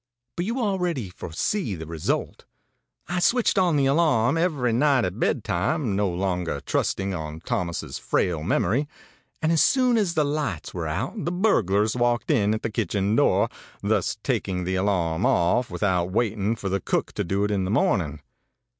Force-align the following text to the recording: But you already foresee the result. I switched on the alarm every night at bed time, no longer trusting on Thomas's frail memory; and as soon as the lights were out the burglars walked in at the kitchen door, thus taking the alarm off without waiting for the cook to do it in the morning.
But 0.35 0.45
you 0.47 0.59
already 0.59 1.09
foresee 1.09 1.75
the 1.75 1.85
result. 1.85 2.45
I 3.07 3.19
switched 3.19 3.59
on 3.59 3.75
the 3.75 3.85
alarm 3.85 4.35
every 4.35 4.73
night 4.73 5.05
at 5.05 5.19
bed 5.19 5.43
time, 5.43 5.95
no 5.95 6.09
longer 6.09 6.59
trusting 6.59 7.13
on 7.13 7.39
Thomas's 7.41 7.99
frail 7.99 8.41
memory; 8.41 8.87
and 9.43 9.51
as 9.51 9.61
soon 9.61 9.97
as 9.99 10.15
the 10.15 10.25
lights 10.25 10.73
were 10.73 10.87
out 10.87 11.23
the 11.23 11.31
burglars 11.31 11.95
walked 11.95 12.31
in 12.31 12.55
at 12.55 12.63
the 12.63 12.71
kitchen 12.71 13.15
door, 13.15 13.47
thus 13.83 14.17
taking 14.23 14.63
the 14.63 14.73
alarm 14.73 15.23
off 15.23 15.69
without 15.69 16.11
waiting 16.11 16.55
for 16.55 16.67
the 16.67 16.81
cook 16.81 17.11
to 17.13 17.23
do 17.23 17.43
it 17.43 17.51
in 17.51 17.63
the 17.63 17.69
morning. 17.69 18.21